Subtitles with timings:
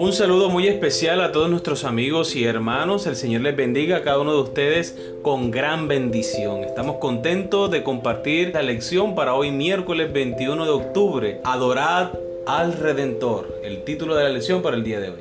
[0.00, 3.08] Un saludo muy especial a todos nuestros amigos y hermanos.
[3.08, 6.62] El Señor les bendiga a cada uno de ustedes con gran bendición.
[6.62, 11.40] Estamos contentos de compartir la lección para hoy miércoles 21 de octubre.
[11.42, 12.12] Adorad
[12.46, 13.60] al Redentor.
[13.64, 15.20] El título de la lección para el día de hoy.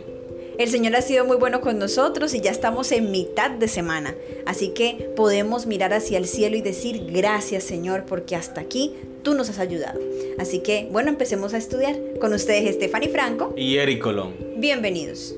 [0.60, 4.14] El Señor ha sido muy bueno con nosotros y ya estamos en mitad de semana.
[4.46, 9.34] Así que podemos mirar hacia el cielo y decir gracias Señor porque hasta aquí tú
[9.34, 10.00] nos has ayudado.
[10.38, 11.96] Así que bueno, empecemos a estudiar.
[12.22, 14.47] Con ustedes Stephanie Franco y Eric Colón.
[14.60, 15.36] Bienvenidos.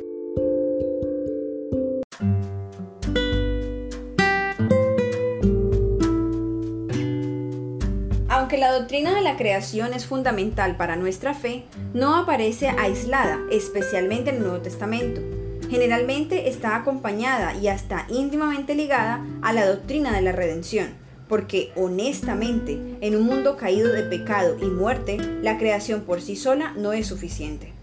[8.30, 14.30] Aunque la doctrina de la creación es fundamental para nuestra fe, no aparece aislada, especialmente
[14.30, 15.20] en el Nuevo Testamento.
[15.70, 20.98] Generalmente está acompañada y hasta íntimamente ligada a la doctrina de la redención
[21.28, 26.73] porque honestamente, en un mundo caído de pecado y muerte, la creación por sí sola
[26.76, 27.78] no es suficiente.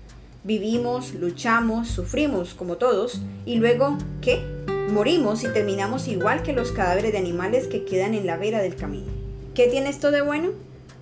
[0.47, 4.45] Vivimos, luchamos, sufrimos como todos, y luego, ¿qué?
[4.93, 8.77] Morimos y terminamos igual que los cadáveres de animales que quedan en la vera del
[8.77, 9.11] camino.
[9.57, 10.51] ¿Qué tiene esto de bueno?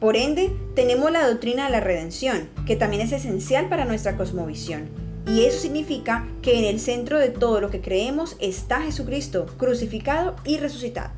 [0.00, 4.88] Por ende, tenemos la doctrina de la redención, que también es esencial para nuestra cosmovisión.
[5.26, 10.36] Y eso significa que en el centro de todo lo que creemos está Jesucristo, crucificado
[10.46, 11.10] y resucitado.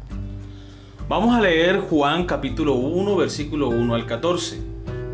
[1.08, 4.58] Vamos a leer Juan capítulo 1, versículo 1 al 14.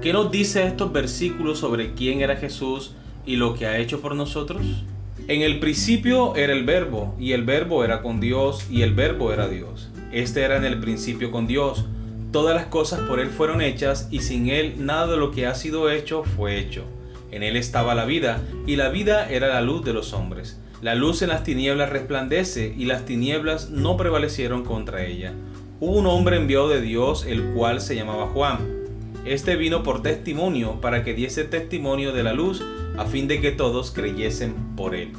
[0.00, 4.14] ¿Qué nos dice estos versículos sobre quién era Jesús y lo que ha hecho por
[4.14, 4.62] nosotros?
[5.28, 9.32] En el principio era el verbo, y el verbo era con Dios, y el verbo
[9.32, 9.88] era Dios.
[10.12, 11.86] Este era en el principio con Dios.
[12.32, 15.54] Todas las cosas por Él fueron hechas, y sin Él nada de lo que ha
[15.54, 16.84] sido hecho fue hecho.
[17.30, 20.60] En Él estaba la vida, y la vida era la luz de los hombres.
[20.80, 25.32] La luz en las tinieblas resplandece, y las tinieblas no prevalecieron contra ella.
[25.78, 28.58] Hubo un hombre enviado de Dios, el cual se llamaba Juan.
[29.24, 32.62] Este vino por testimonio para que diese testimonio de la luz,
[32.96, 35.12] a fin de que todos creyesen por él.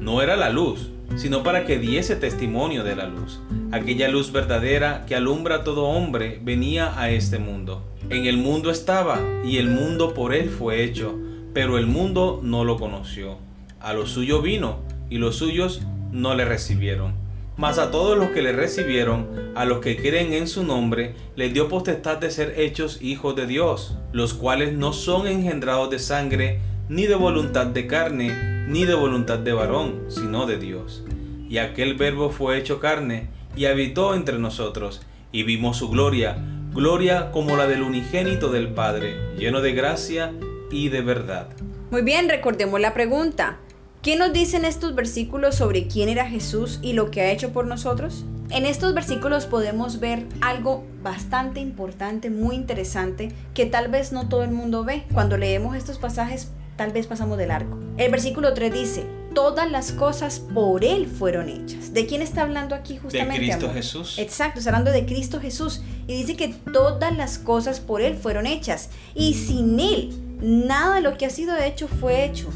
[0.00, 3.40] No era la luz, sino para que diese testimonio de la luz.
[3.72, 7.84] Aquella luz verdadera que alumbra a todo hombre venía a este mundo.
[8.10, 11.18] En el mundo estaba, y el mundo por él fue hecho,
[11.52, 13.38] pero el mundo no lo conoció.
[13.80, 14.78] A lo suyo vino,
[15.10, 17.14] y los suyos no le recibieron.
[17.56, 21.54] Mas a todos los que le recibieron, a los que creen en su nombre, les
[21.54, 26.60] dio potestad de ser hechos hijos de Dios, los cuales no son engendrados de sangre,
[26.88, 31.04] ni de voluntad de carne, ni de voluntad de varón, sino de Dios.
[31.48, 35.02] Y aquel verbo fue hecho carne, y habitó entre nosotros,
[35.32, 36.36] y vimos su gloria,
[36.72, 40.32] gloria como la del unigénito del Padre, lleno de gracia
[40.70, 41.48] y de verdad.
[41.90, 43.58] Muy bien, recordemos la pregunta.
[44.02, 47.66] ¿Qué nos dicen estos versículos sobre quién era Jesús y lo que ha hecho por
[47.66, 48.24] nosotros?
[48.50, 54.44] En estos versículos podemos ver algo bastante importante, muy interesante, que tal vez no todo
[54.44, 55.04] el mundo ve.
[55.12, 57.78] Cuando leemos estos pasajes, tal vez pasamos de largo.
[57.96, 61.92] El versículo 3 dice, todas las cosas por Él fueron hechas.
[61.92, 63.40] ¿De quién está hablando aquí justamente?
[63.40, 64.18] De Cristo Jesús.
[64.18, 65.82] Exacto, está hablando de Cristo Jesús.
[66.06, 68.90] Y dice que todas las cosas por Él fueron hechas.
[69.14, 72.52] Y sin Él, nada de lo que ha sido hecho fue hecho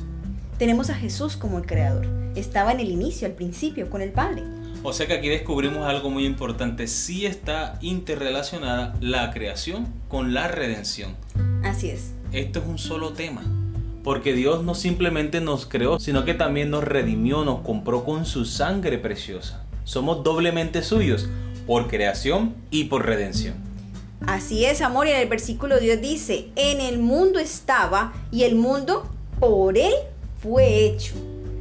[0.61, 2.07] tenemos a Jesús como el creador.
[2.37, 4.43] Estaba en el inicio, al principio, con el Padre.
[4.83, 6.87] O sea que aquí descubrimos algo muy importante.
[6.87, 11.17] Sí está interrelacionada la creación con la redención.
[11.65, 12.13] Así es.
[12.31, 13.43] Esto es un solo tema.
[14.03, 18.44] Porque Dios no simplemente nos creó, sino que también nos redimió, nos compró con su
[18.44, 19.65] sangre preciosa.
[19.84, 21.28] Somos doblemente suyos,
[21.66, 23.55] por creación y por redención.
[24.27, 28.55] Así es, amor, y en el versículo Dios dice, en el mundo estaba y el
[28.55, 29.09] mundo
[29.39, 29.93] por él
[30.43, 31.15] fue hecho.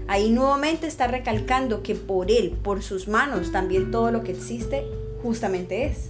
[0.07, 4.83] Ahí nuevamente está recalcando que por Él, por sus manos, también todo lo que existe
[5.21, 6.09] justamente es.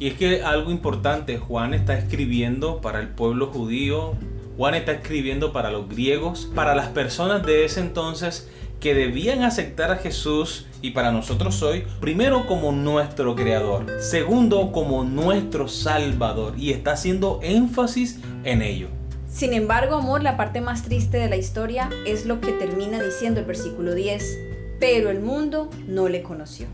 [0.00, 4.14] Y es que algo importante, Juan está escribiendo para el pueblo judío,
[4.58, 8.48] Juan está escribiendo para los griegos, para las personas de ese entonces
[8.80, 15.04] que debían aceptar a Jesús y para nosotros hoy, primero como nuestro creador, segundo como
[15.04, 18.88] nuestro salvador y está haciendo énfasis en ello.
[19.28, 23.38] Sin embargo, amor, la parte más triste de la historia es lo que termina diciendo
[23.38, 24.38] el versículo 10.
[24.80, 26.66] Pero el mundo no le conoció.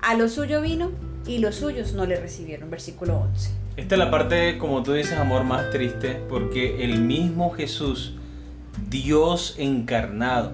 [0.00, 0.92] A lo suyo vino
[1.26, 2.70] y los suyos no le recibieron.
[2.70, 3.61] Versículo 11.
[3.76, 8.14] Esta es la parte, como tú dices, amor, más triste, porque el mismo Jesús,
[8.88, 10.52] Dios encarnado,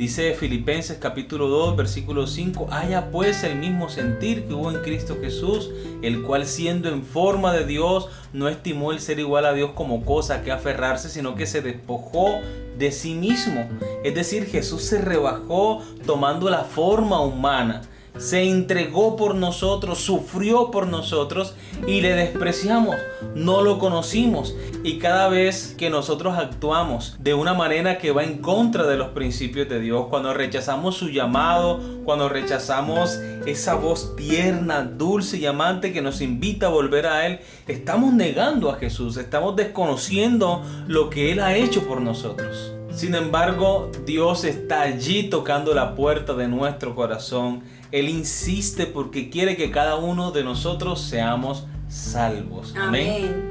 [0.00, 5.18] Dice Filipenses capítulo 2 versículo 5, haya pues el mismo sentir que hubo en Cristo
[5.20, 5.68] Jesús,
[6.00, 10.06] el cual siendo en forma de Dios, no estimó el ser igual a Dios como
[10.06, 12.38] cosa que aferrarse, sino que se despojó
[12.78, 13.68] de sí mismo.
[14.02, 17.82] Es decir, Jesús se rebajó tomando la forma humana.
[18.18, 21.54] Se entregó por nosotros, sufrió por nosotros
[21.86, 22.96] y le despreciamos,
[23.34, 24.54] no lo conocimos.
[24.82, 29.08] Y cada vez que nosotros actuamos de una manera que va en contra de los
[29.08, 35.92] principios de Dios, cuando rechazamos su llamado, cuando rechazamos esa voz tierna, dulce y amante
[35.92, 41.32] que nos invita a volver a Él, estamos negando a Jesús, estamos desconociendo lo que
[41.32, 42.72] Él ha hecho por nosotros.
[42.92, 47.62] Sin embargo, Dios está allí tocando la puerta de nuestro corazón.
[47.92, 52.74] Él insiste porque quiere que cada uno de nosotros seamos salvos.
[52.78, 53.50] Amén.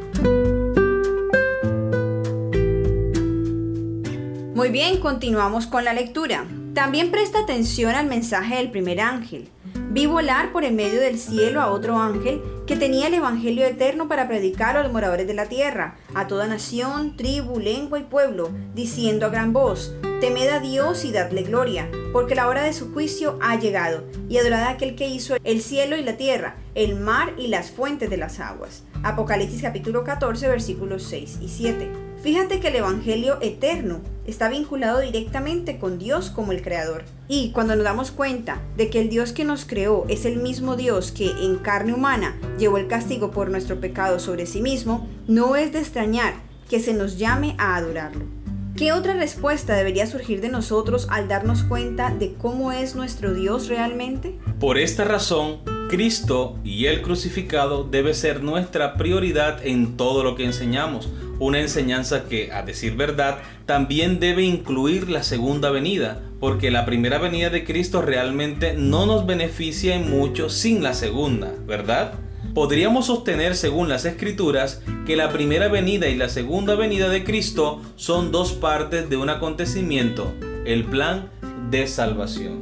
[4.56, 6.46] Muy bien, continuamos con la lectura.
[6.74, 9.50] También presta atención al mensaje del primer ángel.
[9.92, 14.08] Vi volar por en medio del cielo a otro ángel que tenía el Evangelio eterno
[14.08, 18.52] para predicar a los moradores de la tierra, a toda nación, tribu, lengua y pueblo,
[18.76, 22.92] diciendo a gran voz, temed a Dios y dadle gloria, porque la hora de su
[22.92, 27.00] juicio ha llegado, y adorad a aquel que hizo el cielo y la tierra, el
[27.00, 28.84] mar y las fuentes de las aguas.
[29.04, 31.90] Apocalipsis capítulo 14 versículos 6 y 7.
[32.22, 37.06] Fíjate que el Evangelio eterno está vinculado directamente con Dios como el Creador.
[37.30, 40.76] Y cuando nos damos cuenta de que el Dios que nos creó es el mismo
[40.76, 45.56] Dios que en carne humana llevó el castigo por nuestro pecado sobre sí mismo, no
[45.56, 46.34] es de extrañar
[46.70, 48.39] que se nos llame a adorarlo.
[48.80, 53.68] ¿Qué otra respuesta debería surgir de nosotros al darnos cuenta de cómo es nuestro Dios
[53.68, 54.40] realmente?
[54.58, 55.58] Por esta razón,
[55.90, 61.10] Cristo y el crucificado debe ser nuestra prioridad en todo lo que enseñamos
[61.40, 67.18] una enseñanza que, a decir verdad, también debe incluir la segunda venida, porque la primera
[67.18, 72.14] venida de Cristo realmente no nos beneficia en mucho sin la segunda, ¿verdad?
[72.54, 77.82] Podríamos sostener, según las escrituras, que la primera venida y la segunda venida de Cristo
[77.96, 80.34] son dos partes de un acontecimiento,
[80.66, 81.30] el plan
[81.70, 82.62] de salvación.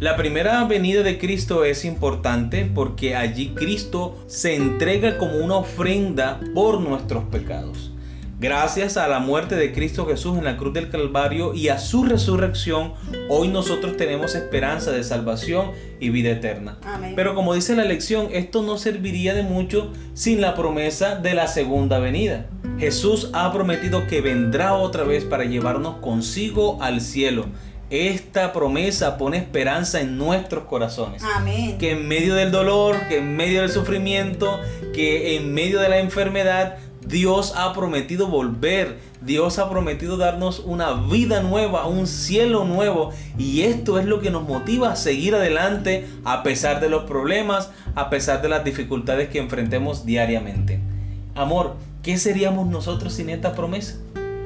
[0.00, 6.40] La primera venida de Cristo es importante porque allí Cristo se entrega como una ofrenda
[6.54, 7.92] por nuestros pecados.
[8.40, 12.04] Gracias a la muerte de Cristo Jesús en la cruz del Calvario y a su
[12.04, 12.92] resurrección,
[13.28, 16.78] hoy nosotros tenemos esperanza de salvación y vida eterna.
[17.16, 21.48] Pero como dice la lección, esto no serviría de mucho sin la promesa de la
[21.48, 22.46] segunda venida.
[22.78, 27.46] Jesús ha prometido que vendrá otra vez para llevarnos consigo al cielo.
[27.90, 31.22] Esta promesa pone esperanza en nuestros corazones.
[31.34, 31.78] Amén.
[31.78, 34.60] Que en medio del dolor, que en medio del sufrimiento,
[34.92, 36.76] que en medio de la enfermedad,
[37.08, 43.12] Dios ha prometido volver, Dios ha prometido darnos una vida nueva, un cielo nuevo.
[43.38, 47.70] Y esto es lo que nos motiva a seguir adelante a pesar de los problemas,
[47.94, 50.80] a pesar de las dificultades que enfrentemos diariamente.
[51.34, 53.96] Amor, ¿qué seríamos nosotros sin esta promesa?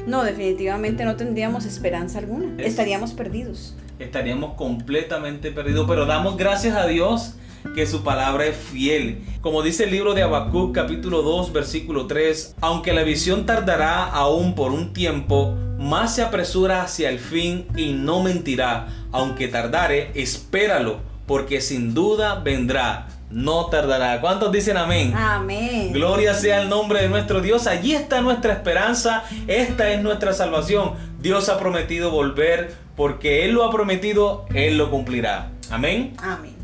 [0.06, 2.62] No, definitivamente no tendríamos esperanza alguna.
[2.62, 3.74] Estaríamos perdidos.
[3.98, 7.34] Estaríamos completamente perdidos, pero damos gracias a Dios
[7.74, 9.22] que su palabra es fiel.
[9.40, 14.54] Como dice el libro de Habacuc capítulo 2 versículo 3, aunque la visión tardará aún
[14.54, 18.88] por un tiempo, más se apresura hacia el fin y no mentirá.
[19.10, 23.08] Aunque tardare, espéralo, porque sin duda vendrá.
[23.30, 24.20] No tardará.
[24.20, 25.14] ¿Cuántos dicen amén?
[25.16, 25.92] Amén.
[25.92, 27.66] Gloria sea el nombre de nuestro Dios.
[27.66, 29.24] Allí está nuestra esperanza.
[29.46, 30.92] Esta es nuestra salvación.
[31.18, 35.50] Dios ha prometido volver porque Él lo ha prometido, Él lo cumplirá.
[35.70, 36.14] Amén.
[36.18, 36.61] Amén.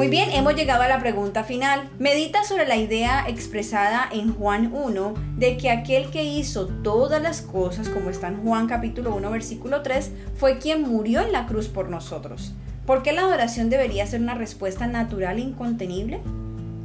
[0.00, 1.90] Muy bien, hemos llegado a la pregunta final.
[1.98, 7.42] Medita sobre la idea expresada en Juan 1 de que aquel que hizo todas las
[7.42, 11.68] cosas, como está en Juan capítulo 1 versículo 3, fue quien murió en la cruz
[11.68, 12.54] por nosotros.
[12.86, 16.20] ¿Por qué la adoración debería ser una respuesta natural e incontenible?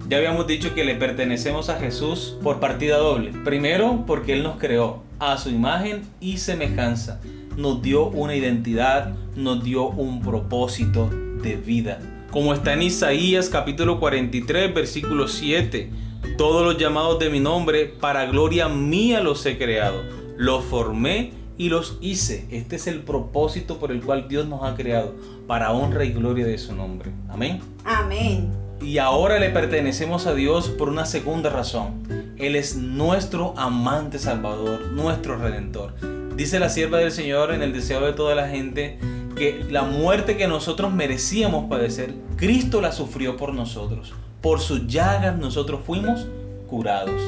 [0.09, 3.31] Ya habíamos dicho que le pertenecemos a Jesús por partida doble.
[3.45, 7.21] Primero, porque Él nos creó a su imagen y semejanza.
[7.55, 11.09] Nos dio una identidad, nos dio un propósito
[11.41, 11.97] de vida
[12.35, 15.89] como está en Isaías capítulo 43 versículo 7.
[16.37, 20.03] Todos los llamados de mi nombre, para gloria mía los he creado,
[20.35, 22.45] los formé y los hice.
[22.51, 25.15] Este es el propósito por el cual Dios nos ha creado,
[25.47, 27.09] para honra y gloria de su nombre.
[27.29, 27.61] Amén.
[27.85, 28.51] Amén.
[28.81, 32.03] Y ahora le pertenecemos a Dios por una segunda razón.
[32.35, 35.93] Él es nuestro amante salvador, nuestro redentor.
[36.35, 38.99] Dice la sierva del Señor en el deseo de toda la gente
[39.35, 44.13] que la muerte que nosotros merecíamos padecer, Cristo la sufrió por nosotros.
[44.41, 46.27] Por sus llagas nosotros fuimos
[46.69, 47.21] curados.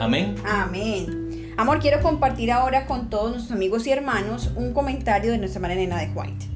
[0.00, 0.34] Amén.
[0.44, 1.54] Amén.
[1.56, 5.74] Amor, quiero compartir ahora con todos nuestros amigos y hermanos un comentario de nuestra hermana
[5.74, 6.46] Elena de White.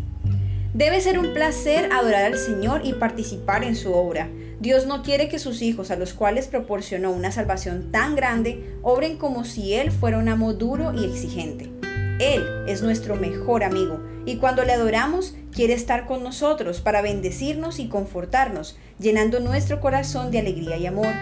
[0.74, 4.28] Debe ser un placer adorar al Señor y participar en su obra.
[4.60, 9.16] Dios no quiere que sus hijos, a los cuales proporcionó una salvación tan grande, obren
[9.16, 11.70] como si Él fuera un amo duro y exigente.
[12.18, 17.78] Él es nuestro mejor amigo y cuando le adoramos quiere estar con nosotros para bendecirnos
[17.78, 21.14] y confortarnos, llenando nuestro corazón de alegría y amor.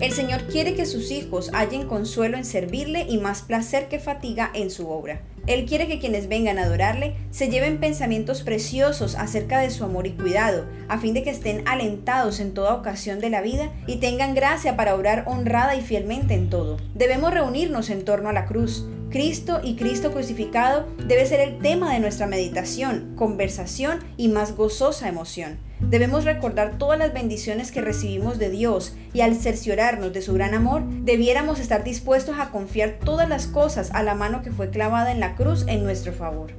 [0.00, 4.50] El Señor quiere que sus hijos hallen consuelo en servirle y más placer que fatiga
[4.54, 5.20] en su obra.
[5.46, 10.06] Él quiere que quienes vengan a adorarle se lleven pensamientos preciosos acerca de su amor
[10.06, 13.96] y cuidado, a fin de que estén alentados en toda ocasión de la vida y
[13.96, 16.78] tengan gracia para orar honrada y fielmente en todo.
[16.94, 18.86] Debemos reunirnos en torno a la cruz.
[19.14, 25.08] Cristo y Cristo crucificado debe ser el tema de nuestra meditación, conversación y más gozosa
[25.08, 25.60] emoción.
[25.78, 30.52] Debemos recordar todas las bendiciones que recibimos de Dios y al cerciorarnos de su gran
[30.52, 35.12] amor, debiéramos estar dispuestos a confiar todas las cosas a la mano que fue clavada
[35.12, 36.50] en la cruz en nuestro favor.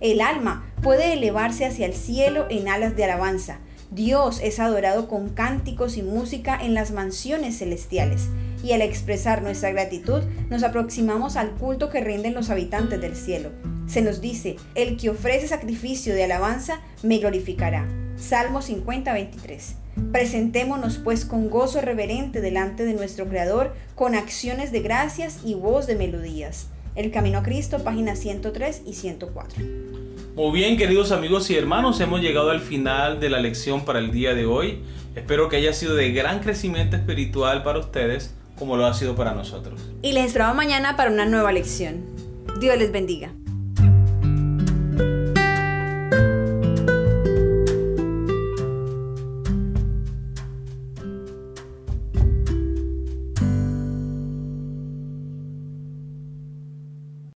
[0.00, 3.60] El alma puede elevarse hacia el cielo en alas de alabanza.
[3.92, 8.30] Dios es adorado con cánticos y música en las mansiones celestiales
[8.62, 13.50] y al expresar nuestra gratitud nos aproximamos al culto que rinden los habitantes del cielo.
[13.86, 17.86] Se nos dice, el que ofrece sacrificio de alabanza me glorificará.
[18.16, 19.76] Salmo 50, 23.
[20.12, 25.86] Presentémonos pues con gozo reverente delante de nuestro Creador, con acciones de gracias y voz
[25.86, 26.68] de melodías.
[26.94, 29.64] El Camino a Cristo, páginas 103 y 104.
[30.36, 34.12] Muy bien, queridos amigos y hermanos, hemos llegado al final de la lección para el
[34.12, 34.82] día de hoy.
[35.14, 39.32] Espero que haya sido de gran crecimiento espiritual para ustedes, como lo ha sido para
[39.32, 39.80] nosotros.
[40.02, 42.04] Y les esperamos mañana para una nueva lección.
[42.60, 43.32] Dios les bendiga.